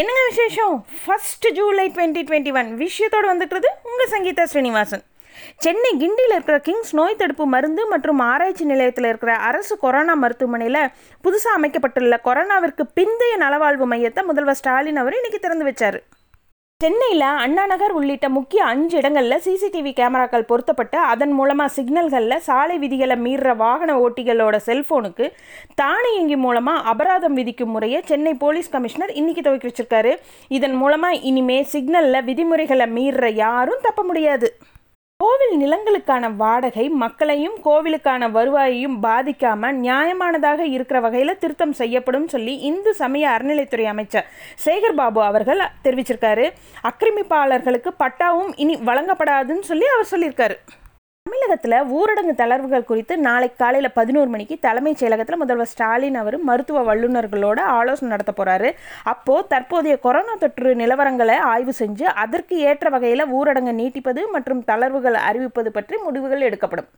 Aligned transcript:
என்னங்க 0.00 0.20
விசேஷம்? 0.30 0.74
First 1.04 1.46
July 1.56 1.84
twenty 1.94 2.20
twenty 2.26 2.50
one 2.58 2.68
விஷயத்தோடு 2.82 3.26
வந்துக்கிறது 3.30 3.68
உங்கள் 3.88 4.10
சங்கீதா 4.12 4.44
ஸ்ரீனிவாசன். 4.52 5.02
சென்னை 5.64 5.90
கிண்டியில் 6.02 6.34
இருக்கிற 6.36 6.56
கிங்ஸ் 6.66 6.92
நோய் 6.98 7.18
தடுப்பு 7.22 7.44
மருந்து 7.54 7.82
மற்றும் 7.92 8.20
ஆராய்ச்சி 8.28 8.64
நிலையத்தில் 8.72 9.08
இருக்கிற 9.10 9.32
அரசு 9.48 9.74
கொரோனா 9.84 10.14
மருத்துவமனையில் 10.22 10.80
புதுசாக 11.24 11.58
அமைக்கப்பட்டுள்ள 11.58 12.20
கொரோனாவிற்கு 12.28 12.86
பிந்தைய 12.98 13.34
நலவாழ்வு 13.44 13.88
மையத்தை 13.92 14.24
முதல்வர் 14.30 14.60
ஸ்டாலின் 14.60 15.02
அவர் 15.02 15.18
இன்னைக்கு 15.20 15.40
திறந்து 15.46 15.66
வச்சார். 15.70 15.98
சென்னையில் 16.82 17.24
அண்ணா 17.44 17.64
நகர் 17.70 17.94
உள்ளிட்ட 17.96 18.26
முக்கிய 18.36 18.60
அஞ்சு 18.64 18.94
இடங்களில் 18.98 19.42
சிசிடிவி 19.46 19.90
கேமராக்கள் 19.98 20.46
பொருத்தப்பட்டு 20.50 20.98
அதன் 21.08 21.34
மூலமாக 21.38 21.74
சிக்னல்களில் 21.74 22.44
சாலை 22.46 22.76
விதிகளை 22.84 23.16
மீறுற 23.24 23.50
வாகன 23.62 23.96
ஓட்டிகளோட 24.04 24.58
செல்ஃபோனுக்கு 24.68 25.26
தானியங்கி 25.82 26.38
மூலமாக 26.46 26.84
அபராதம் 26.92 27.36
விதிக்கும் 27.40 27.72
முறையை 27.74 28.00
சென்னை 28.10 28.34
போலீஸ் 28.44 28.72
கமிஷனர் 28.76 29.14
இன்னைக்கு 29.20 29.44
துவக்கி 29.46 29.68
வச்சிருக்காரு. 29.68 30.14
இதன் 30.58 30.76
மூலமாக 30.82 31.22
இனிமே 31.30 31.60
சிக்னலில் 31.74 32.26
விதிமுறைகளை 32.30 32.88
மீறுற 32.98 33.28
யாரும் 33.44 33.84
தப்ப 33.88 34.02
முடியாது. 34.02 34.50
கோவில் 35.20 35.54
நிலங்களுக்கான 35.62 36.28
வாடகை 36.36 36.84
மக்களையும் 37.02 37.56
கோவிலுக்கான 37.64 38.30
வருவாயையும் 38.36 38.94
பாதிக்காம 39.02 39.72
நியாயமானதாக 39.82 40.60
இருக்கிற 40.76 41.00
வகையில் 41.00 41.38
திருத்தம் 41.38 41.74
செய்யப்படும் 41.80 42.28
சொல்லி 42.28 42.54
இந்து 42.70 42.94
சமய 42.94 43.28
அறநிலைத்துறை 43.28 43.86
அமைச்சர் 43.92 44.28
சேகர் 44.64 44.98
பாபு 45.00 45.22
அவர்கள் 45.22 45.60
தெரிவிச்சிருக்காரு. 45.84 46.46
ஆக்கிரமிப்பாளர்களுக்கு 46.90 47.92
பட்டாவும் 48.04 48.52
இனி 48.56 48.76
வழங்கப்படாதுன்னு 48.90 49.68
சொல்லி 49.70 49.88
அவர் 49.94 50.12
சொல்லியிருக்காரு. 50.12 50.56
தமிழகத்தில் 51.30 51.74
ஊரடங்கு 51.96 52.32
தளர்வுகள் 52.40 52.86
குறித்து 52.88 53.14
நாளை 53.26 53.48
காலையில் 53.56 53.88
பதினோரு 53.98 54.28
மணிக்கு 54.28 54.54
தலைமைச் 54.60 55.00
செயலகத்தில் 55.00 55.40
முதல்வர் 55.42 55.70
ஸ்டாலின் 55.72 56.16
அவர் 56.22 56.36
மருத்துவ 56.48 56.82
வல்லுநர்களோட 56.88 57.58
ஆலோசனை 57.76 58.10
நடத்த 58.12 58.32
போகிறாரு 58.38 58.70
அப்போது 59.12 59.46
தற்போதைய 59.52 59.96
கொரோனா 60.06 60.34
தொற்று 60.40 60.72
நிலவரங்களை 60.82 61.36
ஆய்வு 61.52 61.74
செஞ்சு 61.78 62.08
அதற்கு 62.24 62.56
ஏற்ற 62.70 62.90
வகையில் 62.96 63.24
ஊரடங்கு 63.38 63.74
நீட்டிப்பது 63.80 64.24
மற்றும் 64.32 64.64
தளர்வுகள் 64.72 65.18
அறிவிப்பது 65.28 65.72
பற்றி 65.78 65.98
முடிவுகள் 66.06 66.46
எடுக்கப்படும். 66.48 66.90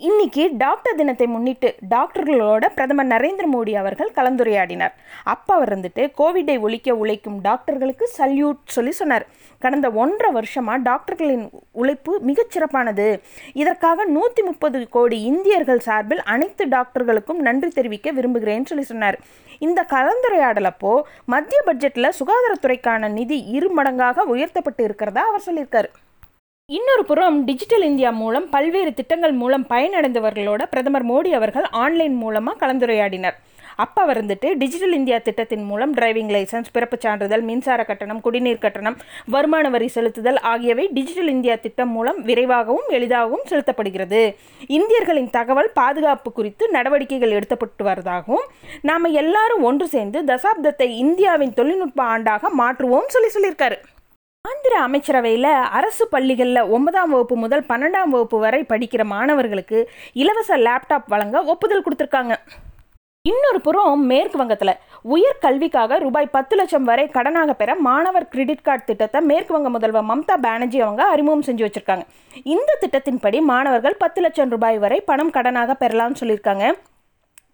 இன்னைக்கு 0.00 0.44
டாக்டர் 0.62 0.96
தினத்தை 0.98 1.26
முன்னிட்டு 1.32 1.68
டாக்டர்களோட 1.90 2.64
பிரதமர் 2.76 3.08
நரேந்திர 3.12 3.46
மோடி 3.52 3.72
அவர்கள் 3.80 4.10
கலந்துரையாடினார். 4.16 4.94
அப்போ 5.32 5.50
அவர் 5.54 5.70
வந்துட்டு 5.74 6.02
கோவிடை 6.18 6.56
ஒழிக்க 6.66 6.96
உழைக்கும் 7.02 7.36
டாக்டர்களுக்கு 7.42 8.06
சல்யூட் 8.16 8.60
சொல்லி 8.76 8.92
சொன்னார். 9.00 9.24
கடந்த 9.58 9.88
ஒன்றரை 10.02 10.30
வருஷமாக 10.38 10.78
டாக்டர்களின் 10.88 11.44
உழைப்பு 11.72 12.12
மிகச்சிறப்பானது 12.28 13.06
இதற்காக 13.62 14.06
நூற்றி 14.16 14.42
முப்பது 14.42 14.80
கோடி 14.96 15.18
இந்தியர்கள் 15.32 15.84
சார்பில் 15.88 16.22
அனைத்து 16.34 16.66
டாக்டர்களுக்கும் 16.76 17.42
நன்றி 17.48 17.70
தெரிவிக்க 17.78 18.12
விரும்புகிறேன்னு 18.18 18.70
சொல்லி 18.72 18.86
சொன்னார். 18.92 19.18
இந்த 19.58 19.86
கலந்துரையாடலப்போ 19.94 20.94
மத்திய 21.34 21.60
பட்ஜெட்டில் 21.68 22.16
சுகாதாரத்துறைக்கான 22.20 23.12
நிதி 23.18 23.38
இரு 23.58 23.70
மடங்காக 23.78 24.26
உயர்த்தப்பட்டு 24.34 24.84
இருக்கிறதா 24.84 25.24
அவர் 25.30 25.46
சொல்லியிருக்காரு. 25.46 25.90
இன்னொரு 26.68 27.02
புறம் 27.08 27.44
டிஜிட்டல் 27.44 27.82
இந்தியா 27.82 28.10
மூலம் 28.10 28.44
பல்வேறு 28.52 28.94
திட்டங்கள் 28.98 29.32
மூலம் 29.40 29.64
பயனடைந்தவர்களோட 29.72 30.62
பிரதமர் 30.70 31.04
மோடி 31.10 31.30
அவர்கள் 31.38 31.66
ஆன்லைன் 31.82 32.14
மூலமாக 32.20 32.56
கலந்துரையாடினார். 32.60 33.36
அப்போ 33.76 34.02
வந்துட்டு 34.10 34.48
டிஜிட்டல் 34.62 34.94
இந்தியா 34.98 35.18
திட்டத்தின் 35.18 35.64
மூலம் 35.70 35.92
டிரைவிங் 35.94 36.30
லைசன்ஸ் 36.34 36.72
பிறப்புச் 36.72 37.04
சான்றிதழ் 37.04 37.44
மின்சார 37.48 37.84
கட்டணம் 37.84 38.20
குடிநீர் 38.20 38.62
கட்டணம் 38.64 38.96
வருமான 39.34 39.70
வரி 39.76 39.90
செலுத்துதல் 39.94 40.40
ஆகியவை 40.52 40.88
டிஜிட்டல் 40.98 41.32
இந்தியா 41.36 41.54
திட்டம் 41.64 41.88
மூலம் 41.88 42.20
விரைவாகவும் 42.22 42.88
எளிதாகவும் 42.88 43.46
செலுத்தப்படுகிறது. 43.50 44.22
இந்தியர்களின் 44.78 45.30
தகவல் 45.38 45.72
பாதுகாப்பு 45.80 46.32
குறித்து 46.32 46.66
நடவடிக்கைகள் 46.68 47.36
எடுக்கப்பட்டு 47.38 47.84
வருவதாகவும் 47.90 48.46
நாம் 48.90 49.16
எல்லாரும் 49.22 49.62
ஒன்று 49.62 49.88
சேர்ந்து 49.88 50.22
தசாப்தத்தை 50.32 50.88
இந்தியாவின் 51.06 51.56
தொழில்நுட்ப 51.60 52.02
ஆண்டாக 52.14 52.54
மாற்றுவோம் 52.62 53.12
சொல்லி 53.16 53.30
சொல்லியிருக்காரு. 53.36 53.78
ஆந்திர 54.50 54.74
அமைச்சரவையில் 54.86 55.50
அரசு 55.78 56.04
பள்ளிகளில் 56.12 56.68
ஒன்பதாம் 56.76 57.12
வகுப்பு 57.12 57.36
முதல் 57.42 57.62
பன்னெண்டாம் 57.70 58.10
வகுப்பு 58.14 58.38
வரை 58.42 58.60
படிக்கிற 58.72 59.02
மாணவர்களுக்கு 59.12 59.78
இலவச 60.22 60.58
லேப்டாப் 60.66 61.08
வழங்க 61.12 61.36
ஒப்புதல் 61.52 61.84
கொடுத்துருக்காங்க. 61.86 62.34
இன்னொரு 63.24 63.58
புறம் 63.66 64.02
மேற்கு 64.10 64.38
வங்கத்தில் 64.40 64.72
உயர் 65.14 65.42
கல்விக்காக 65.44 65.98
ரூபாய் 66.04 66.32
பத்து 66.36 66.54
லட்சம் 66.60 66.88
வரை 66.90 67.04
கடனாக 67.16 67.52
பெற 67.60 67.70
மாணவர் 67.88 68.30
கிரெடிட் 68.32 68.66
கார்டு 68.66 68.84
திட்டத்தை 68.90 69.20
மேற்கு 69.30 69.54
வங்க 69.56 69.70
முதல்வர் 69.76 70.08
மம்தா 70.10 70.36
பானர்ஜி 70.46 70.80
அவங்க 70.86 71.04
அறிமுகம் 71.12 71.46
செஞ்சு 71.48 71.64
வச்சுருக்காங்க. 71.66 72.04
இந்த 72.54 72.70
திட்டத்தின்படி 72.82 73.40
மாணவர்கள் 73.52 74.00
பத்து 74.04 74.22
லட்சம் 74.26 74.52
ரூபாய் 74.56 74.82
வரை 74.84 74.98
பணம் 75.10 75.34
கடனாக 75.38 75.76
பெறலாம்னு 75.84 76.20
சொல்லியிருக்காங்க. 76.22 76.66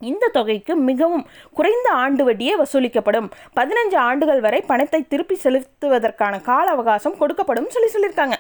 இந்த 0.01 0.29
தொகைக்கு 0.29 0.77
மிகவும் 0.77 1.27
குறைந்த 1.53 1.91
ஆண்டு 1.91 2.33
வட்டியே 2.33 2.53
வசூலிக்கப்படும். 2.61 3.31
பதினஞ்சு 3.61 3.97
ஆண்டுகள் 3.97 4.41
வரை 4.41 4.61
பணத்தை 4.61 5.07
திருப்பி 5.09 5.39
செலுத்துவதற்கான 5.43 6.43
கால 6.43 6.71
அவகாசம் 6.71 7.19
கொடுக்கப்படும் 7.21 7.73
சொல்லி 7.75 7.91
சொல்லியிருக்காங்க. 7.95 8.37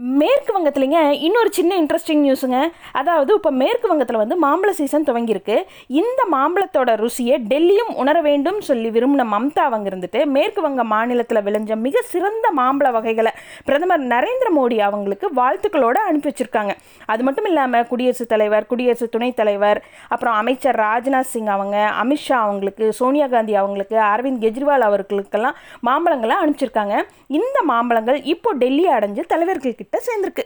மேற்கு 0.00 0.50
வங்கத்துலேங்க 0.56 0.98
இன்னொரு 1.26 1.50
சின்ன 1.52 1.72
இன்ட்ரெஸ்டிங் 1.82 2.20
நியூஸுங்க 2.24 2.58
அதாவது 2.92 3.34
இப்போ 3.34 3.50
மேற்கு 3.60 3.86
வங்கத்தில் 3.88 4.18
வந்து 4.20 4.36
மாம்பழ 4.44 4.70
சீசன் 4.70 5.04
துவங்கியிருக்கு. 5.04 5.56
இந்த 6.00 6.20
மாம்பழத்தோட 6.34 6.90
ருசியை 7.02 7.36
டெல்லியும் 7.50 7.90
உணர 8.02 8.20
வேண்டும் 8.20 8.60
சொல்லி 8.60 8.88
விரும்பின 8.88 9.24
மம்தா 9.32 9.62
அவங்க 9.68 9.86
இருந்துட்டு 9.90 10.20
மேற்கு 10.26 10.60
வங்க 10.60 10.84
மாநிலத்தில் 10.84 11.40
விளைஞ்ச 11.46 11.76
மிக 11.86 12.02
சிறந்த 12.12 12.52
மாம்பழ 12.56 12.92
வகைகளை 12.92 13.32
பிரதமர் 13.64 14.04
நரேந்திர 14.12 14.52
மோடி 14.58 14.78
அவங்களுக்கு 14.88 15.28
வாழ்த்துக்களோடு 15.40 16.00
அனுப்பி 16.10 16.30
வச்சுருக்காங்க. 16.30 16.74
அது 17.06 17.22
மட்டும் 17.22 17.44
இல்லாமல் 17.44 17.86
குடியரசுத் 17.90 18.32
தலைவர் 18.34 18.66
குடியரசு 18.66 19.08
துணைத் 19.08 19.36
தலைவர் 19.36 19.82
அப்புறம் 20.08 20.34
அமைச்சர் 20.34 20.80
ராஜ்நாத் 20.84 21.30
சிங் 21.34 21.52
அவங்க 21.56 21.76
அமித்ஷா 22.04 22.38
அவங்களுக்கு 22.44 22.92
சோனியா 22.92 23.26
காந்தி 23.26 23.54
அவங்களுக்கு 23.54 23.98
அரவிந்த் 24.12 24.42
கெஜ்ரிவால் 24.46 24.88
அவர்களுக்கெல்லாம் 24.90 25.58
மாம்பழங்களை 25.88 26.38
அனுப்பிச்சிருக்காங்க. 26.44 26.96
இந்த 27.40 27.58
மாம்பழங்கள் 27.72 28.22
இப்போ 28.34 28.52
டெல்லி 28.64 28.86
அடைஞ்சு 28.98 29.24
தலைவர்களுக்கு 29.34 29.86
கிட்ட 29.92 29.98
சேர்ந்துருக்கு. 30.06 30.44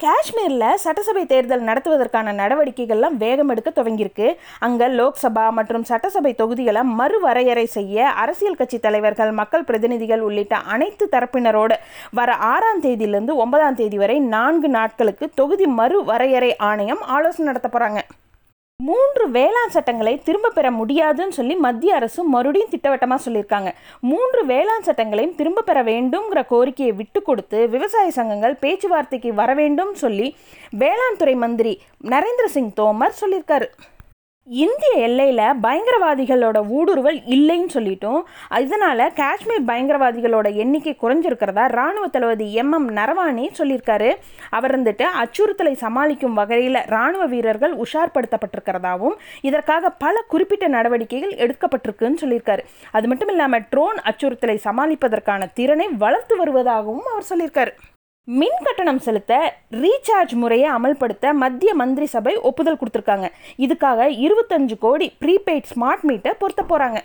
காஷ்மீரில் 0.00 0.80
சட்டசபை 0.82 1.22
தேர்தல் 1.26 1.64
நடத்துவதற்கான 1.64 2.32
நடவடிக்கைகள்லாம் 2.32 3.16
வேகம் 3.16 3.48
எடுக்க 3.48 3.70
துவங்கியிருக்கு 3.70 4.26
அங்கே 4.58 4.86
லோக்சபா 4.88 5.44
மற்றும் 5.50 5.82
சட்டசபை 5.82 6.32
தொகுதிகளை 6.32 6.82
மறுவரையறை 7.00 7.64
செய்ய 7.68 8.06
அரசியல் 8.22 8.56
கட்சி 8.56 8.78
தலைவர்கள் 8.78 9.32
மக்கள் 9.32 9.64
பிரதிநிதிகள் 9.64 10.20
உள்ளிட்ட 10.20 10.56
அனைத்து 10.74 11.06
தரப்பினரோடு 11.06 11.78
வர 12.10 12.36
ஆறாம் 12.52 12.84
தேதியிலிருந்து 12.84 13.36
ஒன்பதாம் 13.36 13.74
தேதி 13.74 13.98
வரை 13.98 14.18
நான்கு 14.28 14.68
நாட்களுக்கு 14.68 15.28
தொகுதி 15.34 15.68
மறுவரையறை 15.80 16.52
ஆணையம் 16.70 17.04
ஆலோசனை 17.08 17.48
நடத்த 17.50 17.68
போகிறாங்க 17.68 18.02
மூன்று 18.86 19.24
வேளாண் 19.36 19.72
சட்டங்களை 19.74 20.12
திரும்ப 20.26 20.50
பெற 20.56 20.66
முடியாதுன்னு 20.70 21.34
சொல்லி 21.38 21.54
மத்திய 21.64 21.94
அரசு 21.94 22.20
மறுபடியும் 22.34 22.70
திட்டவட்டமாக 22.74 23.20
சொல்லியிருக்காங்க. 23.24 23.70
மூன்று 24.10 24.40
வேளாண் 24.50 24.86
சட்டங்களையும் 24.88 25.34
திரும்ப 25.40 25.64
பெற 25.70 25.78
வேண்டும்ங்கிற 25.88 26.42
கோரிக்கையை 26.52 26.92
விட்டு 27.00 27.22
கொடுத்து 27.22 27.60
விவசாய 27.74 28.10
சங்கங்கள் 28.18 28.54
பேச்சுவார்த்தைக்கு 28.64 29.32
வர 29.42 29.50
வேண்டும் 29.60 29.92
சொல்லி 30.04 30.28
வேளாண் 30.82 31.20
துறை 31.22 31.34
மந்திரி 31.44 31.74
நரேந்திர 32.14 32.48
சிங் 32.56 32.72
தோமர் 32.80 33.20
சொல்லியிருக்காரு. 33.22 33.68
இந்திய 34.50 34.90
எல்லையில் 35.06 35.56
பயங்கரவாதிகளோட 35.64 36.58
ஊடுருவல் 36.76 37.18
இல்லைன்னு 37.34 37.72
சொல்லிட்டோம். 37.74 38.20
இதனால் 38.60 39.12
காஷ்மீர் 39.12 39.66
பயங்கரவாதிகளோட 39.66 40.54
எண்ணிக்கை 40.54 40.96
குறைஞ்சிருக்கிறதா 41.02 41.64
ராணுவ 41.66 42.08
தளபதி 42.08 42.46
எம் 42.52 42.72
எம் 42.72 42.86
நரவானே 42.90 43.44
சொல்லியிருக்காரு. 43.58 44.10
அவர் 44.50 44.74
வந்துட்டு 44.76 45.06
அச்சுறுத்தலை 45.22 45.72
சமாளிக்கும் 45.72 46.38
வகையில் 46.40 46.80
ராணுவ 46.86 47.26
வீரர்கள் 47.26 47.74
உஷார்படுத்தப்பட்டிருக்கிறதாவும் 47.76 49.18
இதற்காக 49.42 49.90
பல 49.90 50.24
குறிப்பிட்ட 50.28 50.68
நடவடிக்கைகள் 50.68 51.36
எடுக்கப்பட்டிருக்குன்னு 51.44 52.22
சொல்லியிருக்காரு. 52.24 52.64
அது 52.92 53.08
மட்டும் 53.08 53.28
இல்லாமல் 53.28 53.68
ட்ரோன் 53.68 54.00
அச்சுறுத்தலை 54.04 54.58
சமாளிப்பதற்கான 54.64 55.52
திறனை 55.54 55.88
வளர்த்து 55.88 56.36
வருவதாகவும் 56.44 57.12
அவர் 57.12 57.30
சொல்லியிருக்காரு. 57.32 57.74
மின் 58.30 58.58
கட்டணம் 58.64 58.98
செலுத்த 58.98 59.34
ரீசார்ஜ் 59.82 60.32
முறையை 60.32 60.70
அமல்படுத்த 60.70 61.32
மத்திய 61.32 61.74
மந்திரி 61.74 62.06
சபை 62.06 62.36
ஒப்புதல் 62.48 62.76
கொடுத்துருக்காங்க. 62.80 63.28
இதுக்காக 63.58 64.08
இருபத்தஞ்சு 64.24 64.74
கோடி 64.78 65.06
ப்ரீபெய்ட் 65.20 65.70
ஸ்மார்ட் 65.70 66.00
மீட்டர் 66.00 66.36
பொருத்த 66.38 66.62
போகிறாங்க 66.62 66.98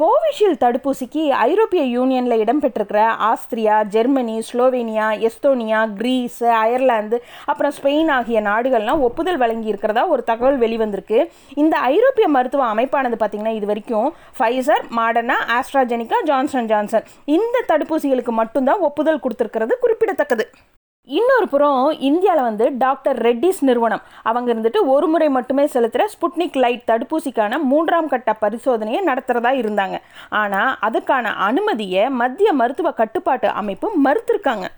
கோவிஷீல்டு 0.00 0.58
தடுப்பூசிக்கு 0.62 1.22
ஐரோப்பிய 1.46 1.82
யூனியனில் 1.94 2.42
இடம்பெற்றிருக்கிற 2.42 3.00
Austria 3.30 3.76
Germany 3.94 4.36
Slovenia 4.48 5.06
Estonia 5.28 5.80
Greece 5.98 6.38
Ireland 6.60 7.16
அப்புறம் 7.50 7.74
ஸ்பெயின் 7.78 8.12
ஆகிய 8.16 8.40
நாடுகள்லாம் 8.48 9.04
ஒப்புதல் 9.08 9.40
வழங்கி 9.42 9.68
இருக்கிறதா 9.72 10.04
ஒரு 10.14 10.24
தகவல் 10.30 10.58
வெளிவந்திருக்கு. 10.64 11.18
இந்த 11.62 11.76
ஐரோப்பிய 11.94 12.28
மருத்துவ 12.36 12.66
அமைப்பானது 12.74 13.18
பார்த்திங்கன்னா 13.20 13.56
இது 13.58 13.70
வரைக்கும் 13.72 14.08
ஃபைசர் 14.38 14.84
மாடர்னா 15.00 15.38
ஆஸ்ட்ராஜெனிகா 15.58 16.20
ஜான்சன் 16.32 16.70
ஜான்சன் 16.72 17.06
இந்த 17.38 17.64
தடுப்பூசிகளுக்கு 17.72 18.34
மட்டும்தான் 18.42 18.84
ஒப்புதல் 18.90 19.24
கொடுத்துருக்கிறது 19.26 19.76
குறிப்பிடத்தக்கது. 19.86 20.46
இன்னொரு 21.06 21.48
புறம் 21.48 21.90
இந்தியாவில் 21.98 22.42
வந்து 22.42 22.76
டாக்டர் 22.76 23.18
ரெட்டிஸ் 23.22 23.60
நிறுவனம். 23.60 24.02
அவங்க 24.22 24.54
இருந்துட்டு 24.54 24.80
ஒரு 24.84 25.06
முறை 25.06 25.28
மட்டுமே 25.28 25.64
செலுத்துகிற 25.64 26.04
ஸ்புட்னிக் 26.14 26.58
லைட் 26.62 26.82
தடுப்பூசிக்கான 26.86 27.62
மூன்றாம் 27.62 28.08
கட்ட 28.08 28.36
பரிசோதனையை 28.40 29.00
நடத்துகிறதா 29.06 29.52
இருந்தாங்க. 29.62 29.96
ஆனால் 30.28 30.76
அதுக்கான 30.88 31.32
அனுமதியை 31.48 32.10
மத்திய 32.10 32.52
மருத்துவ 32.52 32.92
கட்டுப்பாட்டு 32.92 33.48
அமைப்பு 33.48 33.90
மறுத்திருக்காங்க. 34.04 34.68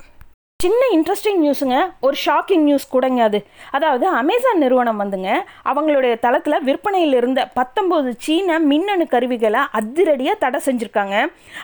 சின்ன 0.62 0.80
இன்ட்ரெஸ்டிங் 0.94 1.38
நியூஸுங்க 1.42 1.76
ஒரு 2.06 2.16
ஷாக்கிங் 2.24 2.64
நியூஸ் 2.66 2.84
கூடங்க 2.92 3.20
அது. 3.28 3.38
அதாவது 3.76 4.04
அமேசான் 4.18 4.60
நிறுவனம் 4.64 5.00
வந்துங்க 5.02 5.30
அவங்களுடைய 5.70 6.12
தளத்தில் 6.24 6.56
விற்பனையில் 6.66 7.16
இருந்த 7.20 7.40
பத்தொம்போது 7.58 8.10
சீன 8.24 8.58
மின்னணு 8.70 9.04
கருவிகளை 9.14 9.62
அதிரடியாக 9.78 10.36
தடை 10.44 10.58
செஞ்சுருக்காங்க. 10.66 11.16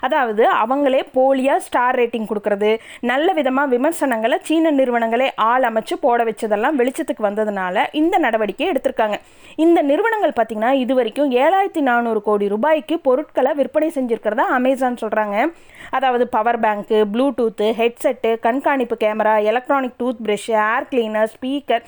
அதாவது 0.07 0.45
அவங்களே 0.63 1.03
போலியாக 1.17 1.65
ஸ்டார் 1.67 1.99
ரேட்டிங் 2.01 2.29
கொடுக்கறது 2.31 2.71
நல்ல 3.11 3.29
விதமாக 3.39 3.73
விமர்சனங்களை 3.75 4.39
சீன 4.49 4.73
நிறுவனங்களே 4.81 5.29
ஆள் 5.51 5.67
அமைச்சு 5.71 5.97
போட 6.07 6.27
வச்சதெல்லாம் 6.31 6.79
வெளிச்சத்துக்கு 6.83 7.27
வந்ததுனால 7.29 7.87
இந்த 8.03 8.19
நடவடிக்கை 8.27 8.69
எடுத்திருக்காங்க. 8.73 9.19
இந்த 9.67 9.79
நிறுவனங்கள் 9.91 10.37
பார்த்திங்கன்னா 10.41 10.73
இது 10.85 10.97
வரைக்கும் 11.01 11.31
ஏழாயிரத்தி 11.45 11.85
நானூறு 11.91 12.23
கோடி 12.31 12.49
ரூபாய்க்கு 12.57 12.99
பொருட்களை 13.07 13.55
விற்பனை 13.63 13.91
செஞ்சுருக்கிறதா 13.99 14.49
அமேசான் 14.59 15.01
சொல்கிறாங்க 15.05 15.39
அதாவது 15.97 16.25
பவர் 16.37 16.63
பேங்க்கு 16.67 16.99
ப்ளூடூத்து 17.13 17.67
ஹெட்செட்டு 17.81 18.31
கண்காணி 18.45 18.85
கண்காணிப்பு 18.91 19.05
camera 19.05 19.33
electronic 19.51 19.97
toothbrush 20.27 20.51
air 20.67 20.87
cleaner 20.91 21.31
speaker 21.35 21.83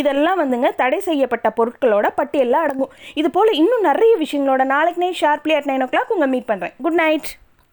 இதெல்லாம் 0.00 0.40
வந்துங்க 0.42 0.68
தடை 0.80 0.98
செய்யப்பட்ட 1.08 1.48
பொருட்களோட 1.58 2.06
பட்டியலில் 2.18 2.62
அடங்கும். 2.64 2.92
இது 3.20 3.28
போல் 3.36 3.58
இன்னும் 3.62 3.86
நிறைய 3.90 4.12
விஷயங்களோட 4.24 4.64
நாளைக்கு 4.74 5.02
night 5.04 5.20
sharply 5.22 5.54
at 5.58 5.68
nine 5.70 5.84
o'clock 5.94 6.14
உங்கள் 6.16 6.32
மீட் 6.34 6.50
பண்ணுறேன் 6.50 6.74
குட் 6.86 7.00
நைட் 7.04 7.30